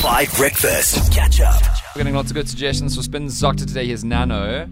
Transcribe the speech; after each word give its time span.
Five 0.00 0.34
Breakfast. 0.36 1.12
Catch 1.12 1.40
up. 1.42 1.60
We're 1.94 2.00
getting 2.00 2.14
lots 2.14 2.30
of 2.30 2.34
good 2.34 2.48
suggestions 2.48 2.96
for 2.96 3.02
Spin 3.02 3.28
Doctor 3.38 3.66
today. 3.66 3.86
Here's 3.86 4.02
Nano. 4.02 4.66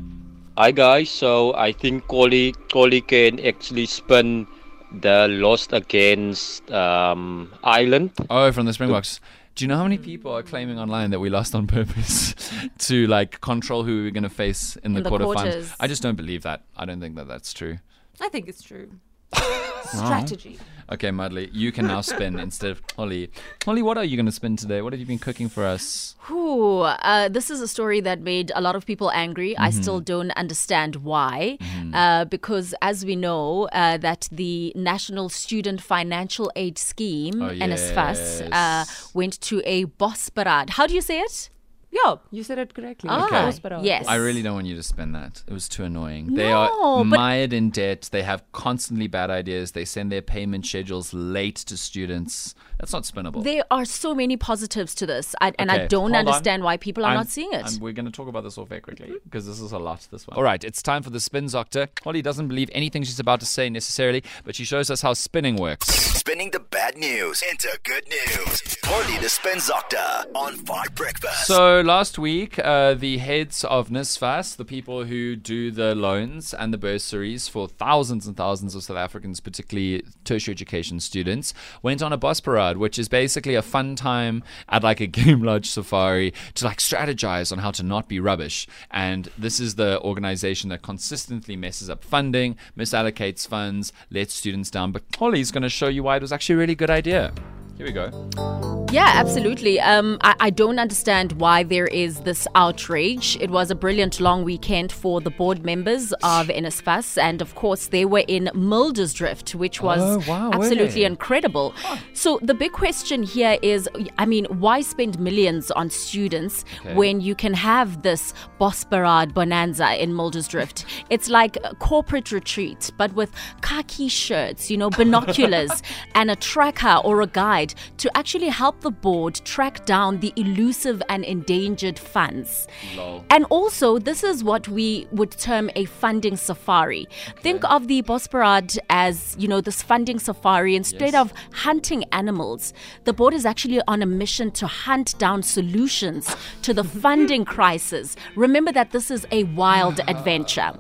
Hi 0.57 0.71
guys, 0.71 1.11
so 1.11 1.55
I 1.55 1.73
think 1.73 2.07
Xoli 2.07 2.55
Xoli 2.69 3.07
can 3.07 3.39
actually 3.47 3.85
spin 3.87 4.47
the 4.91 5.29
Lost 5.29 5.73
Against 5.75 6.71
um, 6.71 7.53
Ireland. 7.63 8.13
Oh, 8.31 8.51
from 8.53 8.65
the 8.67 8.73
Springboks. 8.73 9.21
Do 9.55 9.65
you 9.65 9.69
know 9.69 9.77
how 9.77 9.83
many 9.83 9.99
people 9.99 10.33
are 10.33 10.43
claiming 10.43 10.79
online 10.79 11.11
that 11.11 11.21
we 11.21 11.29
lost 11.29 11.55
on 11.55 11.67
purpose 11.79 12.35
to 12.79 13.07
like 13.07 13.41
control 13.43 13.85
who 13.85 14.05
we're 14.05 14.11
going 14.11 14.23
to 14.23 14.31
face 14.31 14.77
in 14.77 14.95
the, 14.95 14.99
In 14.99 15.05
the 15.05 15.11
quarterfinals? 15.11 15.35
quarters. 15.35 15.73
I 15.79 15.89
just 15.89 16.03
don't 16.03 16.17
believe 16.17 16.43
that. 16.45 16.63
I 16.77 16.87
don't 16.87 17.01
think 17.01 17.17
that 17.17 17.29
that's 17.29 17.53
true. 17.53 17.79
I 18.21 18.31
think 18.31 18.49
it's 18.49 18.63
true. 18.63 18.91
Strategy. 19.89 20.59
Okay, 20.91 21.11
Mudley, 21.11 21.51
you 21.53 21.71
can 21.71 21.87
now 21.87 22.01
spin 22.01 22.39
instead 22.47 22.71
of 22.71 22.87
Xoli. 22.87 23.29
Xoli, 23.61 23.83
what 23.83 23.99
are 23.99 24.05
you 24.05 24.17
going 24.17 24.25
to 24.25 24.33
spin 24.33 24.57
today? 24.57 24.81
What 24.81 24.95
have 24.95 25.01
you 25.01 25.05
been 25.05 25.19
cooking 25.19 25.51
for 25.51 25.67
us? 25.67 26.15
Whew, 26.29 26.81
uh, 26.81 27.29
this 27.29 27.51
is 27.51 27.61
a 27.61 27.69
story 27.69 28.01
that 28.01 28.21
made 28.23 28.51
a 28.55 28.63
lot 28.63 28.75
of 28.75 28.87
people 28.87 29.11
angry. 29.11 29.55
I 29.59 29.69
Mm-hmm. 29.69 29.83
still 29.83 30.01
don't 30.01 30.31
understand 30.31 30.97
why. 30.97 31.59
Uh, 31.93 32.25
because, 32.25 32.75
as 32.81 33.05
we 33.05 33.17
know, 33.17 33.69
uh, 33.73 33.99
that 33.99 34.29
the 34.33 34.73
National 34.75 35.29
Student 35.29 35.83
Financial 35.83 36.51
Aid 36.57 36.79
Scheme, 36.79 37.43
Oh, 37.43 37.51
NSFAS, 37.51 38.49
uh, 38.51 38.85
went 39.13 39.39
to 39.43 39.61
a 39.67 39.85
bosberaad. 39.85 40.71
How 40.71 40.87
do 40.87 40.95
you 40.95 41.03
say 41.03 41.21
it? 41.21 41.51
Yeah, 41.91 42.17
you 42.31 42.43
said 42.45 42.59
it 42.59 42.75
correctly. 42.75 43.09
Ah, 43.11 43.27
Hospital. 43.31 43.83
yes. 43.83 44.07
I 44.07 44.17
really 44.17 44.43
don't 44.43 44.55
want 44.55 44.67
you 44.67 44.77
to 44.77 44.83
spin 44.83 45.13
that. 45.13 45.43
It 45.47 45.53
was 45.55 45.69
too 45.71 45.85
annoying. 45.85 46.35
They 46.35 46.49
No, 46.51 46.59
are 46.83 46.99
but- 46.99 47.17
mired 47.17 47.53
in 47.55 47.71
debt. 47.71 48.09
They 48.13 48.23
have 48.23 48.43
constantly 48.53 49.07
bad 49.07 49.31
ideas. 49.31 49.73
They 49.73 49.87
send 49.87 50.13
their 50.13 50.21
payment 50.21 50.67
schedules 50.67 51.15
late 51.15 51.57
to 51.57 51.79
students. 51.79 52.55
That's 52.79 52.93
not 52.93 53.05
spinnable. 53.05 53.43
There 53.43 53.65
are 53.71 53.87
so 53.87 54.15
many 54.15 54.37
positives 54.37 54.95
to 54.97 55.07
this, 55.07 55.35
I, 55.41 55.53
and 55.59 55.71
I 55.71 55.77
Okay, 55.79 55.87
don't 55.89 56.01
hold 56.03 56.13
on. 56.13 56.19
understand 56.29 56.63
why 56.63 56.77
people 56.77 57.05
are 57.05 57.09
I'm- 57.09 57.17
not 57.17 57.29
seeing 57.29 57.53
it. 57.53 57.65
I'm- 57.65 57.81
we're 57.81 57.93
going 57.95 58.07
to 58.07 58.13
talk 58.13 58.29
about 58.29 58.45
this 58.45 58.59
off 58.59 58.71
air 58.71 58.81
quickly 58.83 59.15
because 59.25 59.47
this 59.47 59.59
is 59.59 59.73
a 59.73 59.79
lot. 59.79 60.07
This 60.13 60.27
one. 60.29 60.37
All 60.37 60.43
right, 60.45 60.63
it's 60.63 60.83
time 60.83 61.03
for 61.03 61.11
the 61.11 61.21
spin 61.21 61.47
doctor. 61.47 61.89
Xoli 62.05 62.23
doesn't 62.23 62.49
believe 62.49 62.69
anything 62.73 63.03
she's 63.03 63.19
about 63.19 63.41
to 63.41 63.47
say 63.47 63.71
necessarily, 63.71 64.23
but 64.45 64.55
she 64.55 64.65
shows 64.65 64.91
us 64.91 65.01
how 65.01 65.15
spinning 65.15 65.57
works. 65.57 65.87
Spinning 65.89 66.51
the 66.51 66.61
bad 66.61 66.99
news 66.99 67.43
into 67.51 67.69
good 67.85 68.05
news. 68.09 68.77
Only 68.93 69.17
the 69.19 69.29
Spin 69.31 69.59
Doctor 69.67 69.97
on 70.35 70.55
Five 70.59 70.95
Breakfast. 70.95 71.47
So 71.47 71.78
last 71.83 72.19
week, 72.19 72.59
uh, 72.59 72.95
the 72.95 73.19
heads 73.19 73.65
of 73.65 73.89
NSFAS, 73.89 74.57
the 74.57 74.65
people 74.65 75.05
who 75.05 75.37
do 75.37 75.71
the 75.71 75.95
loans 75.95 76.55
and 76.55 76.73
the 76.73 76.79
bursaries 76.79 77.49
for 77.49 77.69
thousands 77.69 78.27
and 78.27 78.37
thousands 78.37 78.75
of 78.75 78.83
South 78.83 78.97
Africans, 78.97 79.41
particularly 79.41 80.05
tertiary 80.25 80.53
education 80.53 81.01
students, 81.01 81.53
went 81.83 82.03
on 82.03 82.13
a 82.13 82.19
bosberaad, 82.19 82.77
which 82.77 82.99
is 82.99 83.09
basically 83.09 83.55
a 83.55 83.63
fun 83.63 83.97
time 83.97 84.43
at 84.69 84.83
like 84.83 85.01
a 85.01 85.07
game 85.19 85.43
lodge 85.43 85.69
safari 85.69 86.33
to 86.55 86.65
like 86.65 86.79
strategize 86.79 87.53
on 87.53 87.59
how 87.59 87.71
to 87.71 87.83
not 87.83 88.09
be 88.09 88.21
rubbish. 88.21 88.67
And 88.91 89.31
this 89.37 89.61
is 89.61 89.75
the 89.75 90.01
organization 90.01 90.71
that 90.71 90.83
consistently 90.83 91.57
messes 91.57 91.91
up 91.91 92.05
funding, 92.05 92.57
misallocates 92.77 93.47
funds, 93.47 93.93
lets 94.11 94.33
students 94.33 94.71
down. 94.71 94.93
But 94.93 95.09
Xoli's 95.11 95.51
going 95.51 95.63
to 95.63 95.69
show 95.69 95.89
you 95.89 96.03
why 96.03 96.17
it 96.17 96.23
was 96.23 96.33
actually 96.33 96.55
a 96.55 96.59
really 96.59 96.75
good 96.75 96.91
idea. 96.91 97.33
Here 97.77 97.87
we 97.87 97.93
go. 97.93 98.87
Yeah, 98.91 99.13
absolutely. 99.17 99.79
Um, 99.81 100.17
I, 100.23 100.35
I 100.41 100.51
don't 100.51 100.79
understand 100.79 101.33
why 101.33 101.63
there 101.63 101.87
is 101.89 102.21
this 102.21 102.49
outrage. 102.55 103.37
It 103.39 103.51
was 103.51 103.71
a 103.71 103.75
brilliant 103.75 104.19
long 104.19 104.45
weekend 104.45 104.93
for 104.93 105.21
the 105.21 105.29
board 105.29 105.63
members 105.63 106.13
of 106.23 106.49
NSFAS, 106.49 107.19
and 107.21 107.43
of 107.43 107.55
course, 107.55 107.89
they 107.89 108.07
were 108.07 108.25
in 108.27 108.49
Muldersdrift, 108.55 109.55
which 109.55 109.83
was 109.83 110.01
Oh, 110.01 110.31
wow, 110.31 110.51
absolutely 110.55 111.05
incredible. 111.05 111.75
So, 112.15 112.39
the 112.41 112.55
big 112.55 112.73
question 112.73 113.23
here 113.23 113.59
is 113.61 113.91
I 114.17 114.25
mean, 114.25 114.47
why 114.47 114.81
spend 114.81 115.19
millions 115.19 115.71
on 115.73 115.91
students 115.91 116.65
Okay. 116.81 116.95
when 116.95 117.21
you 117.21 117.35
can 117.35 117.53
have 117.53 118.03
this 118.03 118.33
Bosberaad 118.59 119.35
bonanza 119.35 120.03
in 120.03 120.13
Muldersdrift? 120.15 120.85
It's 121.11 121.29
like 121.29 121.57
a 121.63 121.75
corporate 121.75 122.33
retreat, 122.33 122.91
but 122.97 123.13
with 123.13 123.33
khaki 123.61 124.09
shirts, 124.09 124.71
you 124.71 124.79
know, 124.79 124.89
binoculars, 125.01 125.83
and 126.15 126.31
a 126.31 126.37
tracker 126.37 126.97
or 127.05 127.21
a 127.21 127.27
guide 127.27 127.75
to 127.99 128.11
actually 128.17 128.49
help 128.49 128.78
the 128.81 128.91
board 128.91 129.35
track 129.45 129.85
down 129.87 130.21
the 130.21 130.33
elusive 130.37 131.03
and 131.09 131.25
endangered 131.25 131.99
funds. 131.99 132.67
Lol. 132.97 133.25
And 133.31 133.45
also, 133.51 133.99
this 133.99 134.23
is 134.25 134.43
what 134.45 134.69
we 134.69 135.07
would 135.13 135.31
term 135.33 135.71
a 135.77 135.85
funding 135.87 136.37
safari. 136.37 137.07
Think 137.41 137.65
of 137.65 137.89
the 137.89 138.03
Bosberaad 138.03 138.79
as, 138.91 139.37
you 139.39 139.49
know, 139.49 139.61
this 139.61 139.83
funding 139.83 140.19
safari. 140.19 140.77
Instead 140.77 141.13
Yes. 141.13 141.15
of 141.15 141.33
hunting 141.53 142.05
animals, 142.13 142.73
the 143.05 143.13
board 143.13 143.35
is 143.35 143.45
actually 143.47 143.81
on 143.89 144.03
a 144.03 144.07
mission 144.07 144.51
to 144.53 144.67
hunt 144.67 145.19
down 145.19 145.43
solutions 145.43 146.35
to 146.63 146.75
the 146.75 146.85
funding 147.05 147.45
crisis. 147.45 148.17
Remember 148.37 148.73
that 148.73 148.91
this 148.91 149.11
is 149.11 149.27
a 149.31 149.45
wild 149.45 150.01
adventure. 150.09 150.73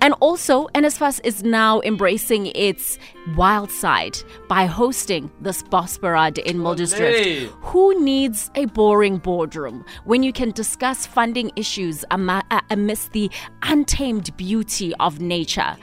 And 0.00 0.14
also, 0.20 0.66
NSFAS 0.74 1.20
is 1.24 1.42
now 1.42 1.80
embracing 1.82 2.46
its 2.54 2.98
wild 3.36 3.70
side 3.70 4.18
by 4.48 4.66
hosting 4.66 5.30
this 5.40 5.62
Bosberaad 5.64 6.38
in 6.38 6.58
Who 7.60 8.00
needs 8.02 8.50
a 8.54 8.66
boring 8.66 9.18
boardroom 9.18 9.84
when 10.04 10.22
you 10.22 10.32
can 10.32 10.50
discuss 10.50 11.06
funding 11.06 11.50
issues 11.56 12.04
uh, 12.10 12.42
amidst 12.70 13.12
the 13.12 13.30
untamed 13.62 14.36
beauty 14.36 14.94
of 15.00 15.20
nature? 15.20 15.76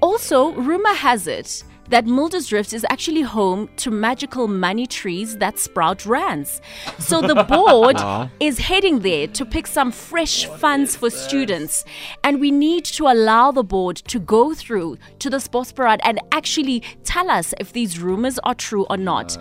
Also, 0.00 0.52
rumor 0.52 0.94
has 0.94 1.26
it 1.26 1.64
that 1.88 2.04
Muldersdrift 2.04 2.72
is 2.72 2.84
actually 2.90 3.22
home 3.22 3.68
to 3.76 3.90
magical 3.90 4.48
money 4.48 4.86
trees 4.86 5.36
that 5.38 5.58
sprout 5.58 6.04
rands. 6.06 6.60
So 6.98 7.20
the 7.20 7.44
board 7.48 7.96
is 8.40 8.58
heading 8.58 9.00
there 9.00 9.26
to 9.28 9.44
pick 9.44 9.66
some 9.66 9.92
fresh 9.92 10.46
funds 10.46 10.96
for 10.96 11.10
students. 11.10 11.84
And 12.24 12.40
we 12.40 12.50
need 12.50 12.84
to 12.86 13.06
allow 13.06 13.52
the 13.52 13.64
board 13.64 13.96
to 14.08 14.18
go 14.18 14.54
through 14.54 14.98
to 15.20 15.30
the 15.30 15.40
sports 15.40 15.72
parade 15.72 16.00
and 16.02 16.20
actually 16.32 16.82
tell 17.04 17.30
us 17.30 17.54
if 17.60 17.72
these 17.72 18.00
rumors 18.00 18.38
are 18.40 18.54
true 18.54 18.86
or 18.90 18.96
not. 18.96 19.36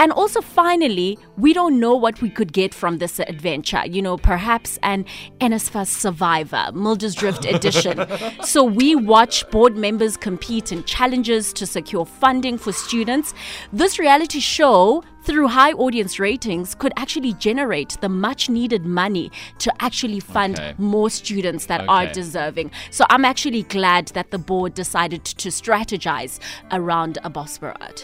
And 0.00 0.12
also, 0.12 0.40
finally, 0.40 1.18
we 1.36 1.52
don't 1.52 1.78
know 1.78 1.94
what 1.94 2.22
we 2.22 2.30
could 2.30 2.54
get 2.54 2.72
from 2.72 2.96
this 2.96 3.20
adventure. 3.20 3.82
You 3.86 4.00
know, 4.00 4.16
perhaps 4.16 4.78
an 4.82 5.04
NSFAS 5.42 5.88
Survivor, 5.88 6.64
Muldersdrift 6.72 7.44
edition. 7.54 8.06
so 8.42 8.64
we 8.64 8.94
watch 8.94 9.48
board 9.50 9.76
members 9.76 10.16
compete 10.16 10.72
in 10.72 10.84
challenges 10.84 11.52
to 11.52 11.66
secure 11.66 12.06
funding 12.06 12.56
for 12.56 12.72
students. 12.72 13.34
This 13.74 13.98
reality 13.98 14.40
show, 14.40 15.04
through 15.24 15.48
high 15.48 15.72
audience 15.72 16.18
ratings, 16.18 16.74
could 16.74 16.94
actually 16.96 17.34
generate 17.34 17.98
the 18.00 18.08
much 18.08 18.48
needed 18.48 18.86
money 18.86 19.30
to 19.58 19.70
actually 19.82 20.20
fund 20.20 20.58
Okay. 20.58 20.74
more 20.78 21.10
students 21.10 21.66
that 21.66 21.86
are 21.88 22.06
deserving. 22.06 22.70
So 22.90 23.04
I'm 23.10 23.26
actually 23.26 23.64
glad 23.64 24.08
that 24.14 24.30
the 24.30 24.38
board 24.38 24.72
decided 24.72 25.26
to 25.26 25.50
strategize 25.50 26.40
around 26.72 27.18
a 27.22 27.28
bosberaad. 27.28 28.02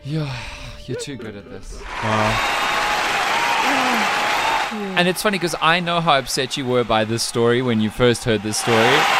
Yeah, 0.04 0.34
you're 0.86 0.98
too 0.98 1.16
good 1.16 1.36
at 1.36 1.48
this. 1.50 1.82
And 4.72 5.08
it's 5.08 5.22
funny 5.22 5.36
because 5.36 5.56
I 5.60 5.80
know 5.80 6.00
how 6.00 6.18
upset 6.18 6.56
you 6.56 6.64
were 6.64 6.84
by 6.84 7.04
this 7.04 7.24
story 7.24 7.60
when 7.60 7.80
you 7.80 7.90
first 7.90 8.22
heard 8.24 8.42
this 8.42 8.58
story. 8.58 9.19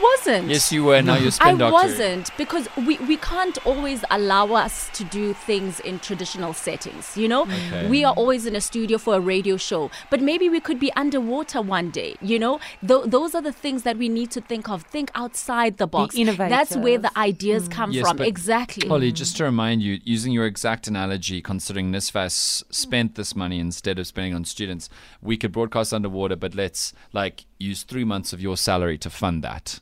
No, 0.00 0.06
I 0.06 0.16
wasn't. 0.16 0.48
Yes, 0.48 0.72
you 0.72 0.84
were. 0.84 1.02
Now 1.02 1.16
you're 1.16 1.26
I 1.28 1.30
spin 1.30 1.58
doctor. 1.58 1.72
wasn't 1.72 2.30
because 2.36 2.68
we, 2.76 2.98
we 2.98 3.16
can't 3.16 3.58
always 3.66 4.04
allow 4.10 4.52
us 4.52 4.90
to 4.94 5.04
do 5.04 5.32
things 5.34 5.80
in 5.80 5.98
traditional 5.98 6.52
settings. 6.54 7.16
You 7.16 7.28
know, 7.28 7.42
Okay. 7.42 7.88
we 7.88 8.04
are 8.04 8.12
always 8.14 8.46
in 8.46 8.54
a 8.56 8.60
studio 8.60 8.98
for 8.98 9.14
a 9.16 9.20
radio 9.20 9.56
show, 9.56 9.90
but 10.10 10.20
maybe 10.20 10.48
we 10.48 10.60
could 10.60 10.78
be 10.78 10.92
underwater 10.94 11.60
one 11.62 11.90
day. 11.90 12.14
You 12.20 12.38
know, 12.38 12.60
Th- 12.86 13.04
those 13.06 13.34
are 13.34 13.42
the 13.42 13.52
things 13.52 13.82
that 13.82 13.96
we 13.96 14.08
need 14.08 14.30
to 14.32 14.40
think 14.40 14.68
of. 14.68 14.82
Think 14.82 15.10
outside 15.14 15.78
the 15.78 15.86
box. 15.86 16.14
That's 16.16 16.76
where 16.76 16.98
the 16.98 17.08
innovative. 17.08 17.16
ideas 17.16 17.64
hmm. 17.66 17.72
come 17.72 17.92
Yes, 17.92 18.08
from. 18.08 18.20
Exactly. 18.20 18.88
Xoli, 18.88 19.12
just 19.12 19.36
to 19.38 19.44
remind 19.44 19.82
you, 19.82 19.98
using 20.04 20.32
your 20.32 20.46
exact 20.46 20.86
analogy, 20.86 21.40
considering 21.42 21.92
NSFAS 21.92 22.64
spent 22.70 23.14
this 23.14 23.34
money 23.34 23.58
instead 23.58 23.98
of 23.98 24.06
spending 24.06 24.34
on 24.34 24.44
students, 24.44 24.88
we 25.22 25.36
could 25.36 25.52
broadcast 25.52 25.92
underwater, 25.92 26.36
but 26.36 26.54
let's 26.54 26.92
like 27.12 27.46
use 27.58 27.82
three 27.82 28.04
months 28.04 28.32
of 28.32 28.40
your 28.40 28.56
salary 28.56 28.98
to 28.98 29.10
fund 29.10 29.42
that. 29.42 29.80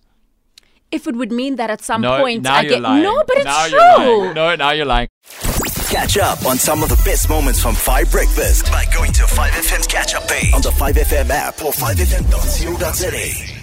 If 0.90 1.06
it 1.06 1.14
would 1.16 1.32
mean 1.32 1.56
that 1.56 1.70
at 1.70 1.82
some 1.82 2.00
no, 2.00 2.18
point 2.20 2.42
now 2.42 2.56
I 2.56 2.60
you're 2.62 2.70
get 2.70 2.82
lying. 2.82 3.02
no, 3.02 3.22
but 3.26 3.36
it's 3.36 3.44
now 3.44 3.66
true. 3.68 3.78
You're 3.78 3.98
lying. 3.98 4.34
No, 4.34 4.54
now 4.56 4.70
you're 4.70 4.86
lying. 4.86 5.08
Catch 5.88 6.18
up 6.18 6.44
on 6.46 6.58
some 6.58 6.82
of 6.82 6.88
the 6.88 7.00
best 7.04 7.28
moments 7.28 7.60
from 7.62 7.74
5 7.74 8.10
Breakfast 8.10 8.66
by 8.72 8.84
going 8.92 9.12
to 9.12 9.22
5FM's 9.22 9.86
catch 9.86 10.14
up 10.14 10.26
page 10.28 10.52
on 10.52 10.60
the 10.62 10.70
5FM 10.70 11.30
app 11.30 11.62
or 11.62 11.72
5FM.co.za. 11.72 13.55